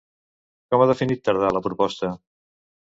[0.71, 2.15] Com ha definit Tardà la proposta?